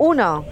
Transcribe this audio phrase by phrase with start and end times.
[0.00, 0.46] 1.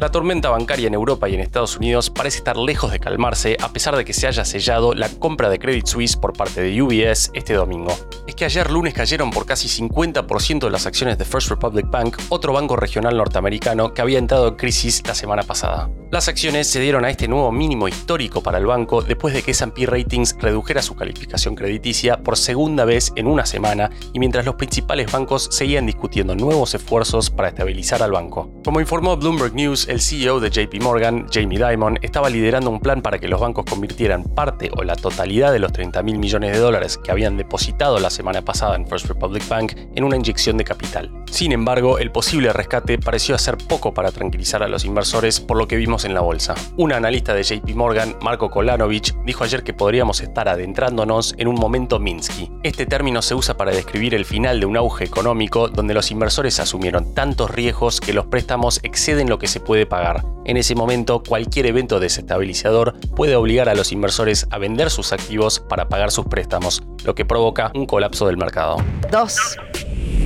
[0.00, 3.72] La tormenta bancaria en Europa y en Estados Unidos parece estar lejos de calmarse a
[3.72, 7.30] pesar de que se haya sellado la compra de Credit Suisse por parte de UBS
[7.34, 7.96] este domingo.
[8.26, 12.16] Es que ayer lunes cayeron por casi 50% de las acciones de First Republic Bank,
[12.30, 15.88] otro banco regional norteamericano que había entrado en crisis la semana pasada.
[16.10, 19.52] Las acciones se dieron a este nuevo mínimo histórico para el banco después de que
[19.52, 24.56] S&P Ratings redujera su calificación crediticia por segunda vez en una semana y mientras los
[24.56, 28.50] principales bancos seguían discutiendo nuevos esfuerzos para estabilizar al banco.
[28.64, 33.02] Como informó Bloomberg News, el CEO de JP Morgan, Jamie Dimon, estaba liderando un plan
[33.02, 36.58] para que los bancos convirtieran parte o la totalidad de los 30 mil millones de
[36.58, 40.64] dólares que habían depositado la semana pasada en First Republic Bank en una inyección de
[40.64, 41.10] capital.
[41.30, 45.68] Sin embargo, el posible rescate pareció hacer poco para tranquilizar a los inversores por lo
[45.68, 46.54] que vimos en la bolsa.
[46.76, 51.54] Un analista de JP Morgan, Marco Kolanovich, dijo ayer que podríamos estar adentrándonos en un
[51.54, 52.50] momento Minsky.
[52.62, 56.58] Este término se usa para describir el final de un auge económico donde los inversores
[56.60, 60.24] asumieron tantos riesgos que los préstamos exceden lo que se puede pagar.
[60.44, 65.60] En ese momento, cualquier evento desestabilizador puede obligar a los inversores a vender sus activos
[65.60, 68.76] para pagar sus préstamos, lo que provoca un colapso del mercado.
[69.10, 69.56] 2.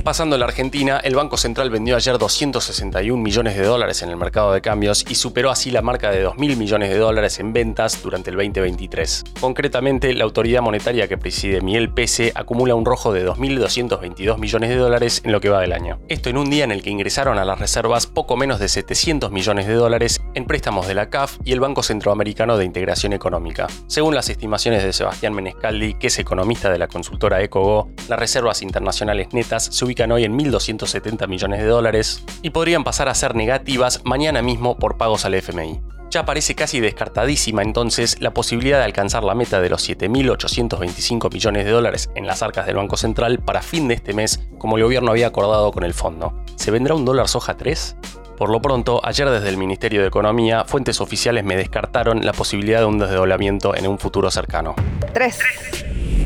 [0.05, 4.17] Pasando a la Argentina, el Banco Central vendió ayer 261 millones de dólares en el
[4.17, 8.03] mercado de cambios y superó así la marca de 2.000 millones de dólares en ventas
[8.03, 9.23] durante el 2023.
[9.41, 14.75] Concretamente, la autoridad monetaria que preside Miguel Pese acumula un rojo de 2.222 millones de
[14.75, 15.99] dólares en lo que va del año.
[16.07, 19.31] Esto en un día en el que ingresaron a las reservas poco menos de 700
[19.31, 23.65] millones de dólares en préstamos de la CAF y el Banco Centroamericano de Integración Económica.
[23.87, 28.61] Según las estimaciones de Sebastián Menescaldi, que es economista de la consultora EcoGo, las reservas
[28.61, 33.35] internacionales netas se ubican hoy en 1.270 millones de dólares y podrían pasar a ser
[33.35, 35.81] negativas mañana mismo por pagos al FMI.
[36.11, 41.65] Ya parece casi descartadísima entonces la posibilidad de alcanzar la meta de los 7.825 millones
[41.65, 44.83] de dólares en las arcas del Banco Central para fin de este mes, como el
[44.83, 46.33] gobierno había acordado con el fondo.
[46.55, 47.97] ¿Se vendrá un dólar soja 3?
[48.37, 52.79] Por lo pronto, ayer desde el Ministerio de Economía, fuentes oficiales me descartaron la posibilidad
[52.79, 54.75] de un desdoblamiento en un futuro cercano.
[55.13, 55.39] 3.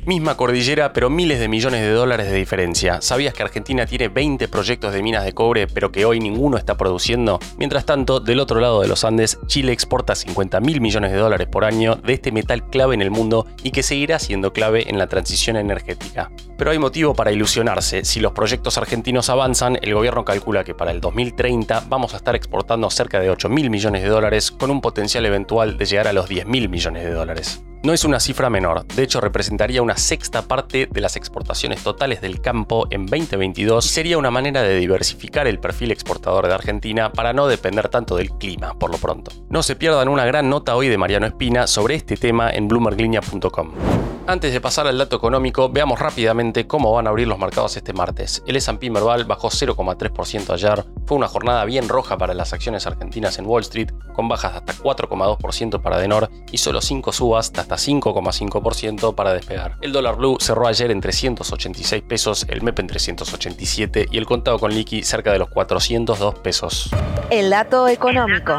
[0.09, 2.99] Misma cordillera, pero miles de millones de dólares de diferencia.
[2.99, 6.75] ¿Sabías que Argentina tiene 20 proyectos de minas de cobre, pero que hoy ninguno está
[6.77, 7.37] produciendo?
[7.59, 11.47] Mientras tanto, del otro lado de los Andes, Chile exporta 50 mil millones de dólares
[11.47, 14.97] por año de este metal clave en el mundo y que seguirá siendo clave en
[14.97, 16.31] la transición energética.
[16.57, 18.03] Pero hay motivo para ilusionarse.
[18.03, 22.35] Si los proyectos argentinos avanzan, el gobierno calcula que para el 2030 vamos a estar
[22.35, 26.13] exportando cerca de 8 mil millones de dólares con un potencial eventual de llegar a
[26.13, 27.61] los 10 mil millones de dólares.
[27.81, 32.19] No es una cifra menor, de hecho representaría una sexta parte de las exportaciones totales
[32.19, 37.13] del campo en 2022 y sería una manera de diversificar el perfil exportador de Argentina
[37.13, 39.31] para no depender tanto del clima, por lo pronto.
[39.47, 44.08] No se pierdan una gran nota hoy de Mariano Espina sobre este tema en bloomberglinea.com.
[44.29, 47.93] Antes de pasar al dato económico, veamos rápidamente cómo van a abrir los mercados este
[47.93, 48.43] martes.
[48.45, 53.39] El S&P Merval bajó 0,3% ayer, fue una jornada bien roja para las acciones argentinas
[53.39, 57.61] en Wall Street, con bajas de hasta 4,2% para Denor y solo 5 subas de
[57.61, 59.77] hasta 5,5% para despegar.
[59.81, 64.59] El dólar blue cerró ayer en 386 pesos, el MEP en 387 y el contado
[64.59, 66.91] con liqui cerca de los 402 pesos.
[67.31, 68.57] El dato económico.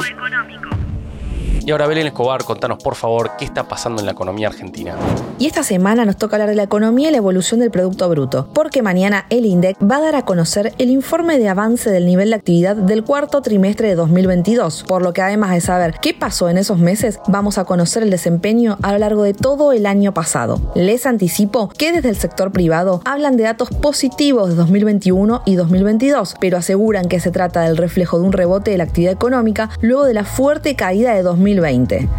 [1.65, 4.97] Y ahora Belén Escobar, contanos por favor qué está pasando en la economía argentina.
[5.39, 8.49] Y esta semana nos toca hablar de la economía y la evolución del Producto Bruto,
[8.55, 12.31] porque mañana el INDEC va a dar a conocer el informe de avance del nivel
[12.31, 16.49] de actividad del cuarto trimestre de 2022, por lo que además de saber qué pasó
[16.49, 20.15] en esos meses, vamos a conocer el desempeño a lo largo de todo el año
[20.15, 20.61] pasado.
[20.75, 26.37] Les anticipo que desde el sector privado hablan de datos positivos de 2021 y 2022,
[26.41, 30.05] pero aseguran que se trata del reflejo de un rebote de la actividad económica luego
[30.05, 31.50] de la fuerte caída de 2020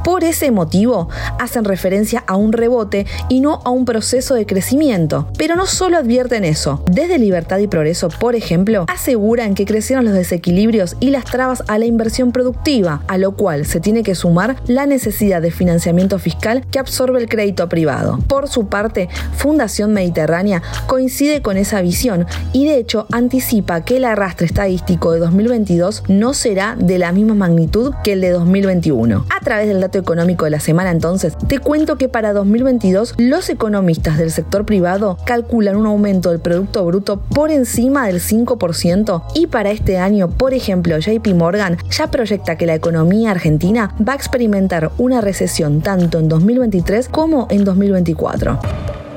[0.03, 1.09] por ese motivo,
[1.39, 5.27] hacen referencia a un rebote y no a un proceso de crecimiento.
[5.37, 6.83] Pero no solo advierten eso.
[6.91, 11.77] Desde Libertad y Progreso, por ejemplo, aseguran que crecieron los desequilibrios y las trabas a
[11.77, 16.65] la inversión productiva, a lo cual se tiene que sumar la necesidad de financiamiento fiscal
[16.69, 18.19] que absorbe el crédito privado.
[18.27, 24.05] Por su parte, Fundación Mediterránea coincide con esa visión y de hecho anticipa que el
[24.05, 29.20] arrastre estadístico de 2022 no será de la misma magnitud que el de 2021.
[29.29, 33.49] A través del dato económico de la semana entonces, te cuento que para 2022 los
[33.49, 39.47] economistas del sector privado calculan un aumento del Producto Bruto por encima del 5% y
[39.47, 44.15] para este año, por ejemplo, JP Morgan ya proyecta que la economía argentina va a
[44.15, 48.59] experimentar una recesión tanto en 2023 como en 2024.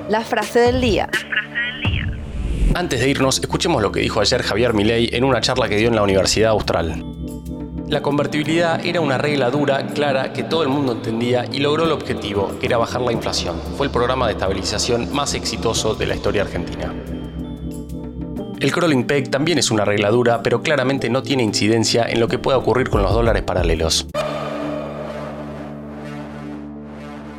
[0.09, 1.09] La frase del día.
[2.75, 5.89] Antes de irnos, escuchemos lo que dijo ayer Javier Milei en una charla que dio
[5.89, 7.14] en la Universidad Austral.
[7.95, 11.93] La convertibilidad era una regla dura, clara, que todo el mundo entendía y logró el
[11.93, 13.55] objetivo, que era bajar la inflación.
[13.77, 16.93] Fue el programa de estabilización más exitoso de la historia argentina.
[18.59, 22.27] El crawling peg también es una regla dura, pero claramente no tiene incidencia en lo
[22.27, 24.09] que pueda ocurrir con los dólares paralelos.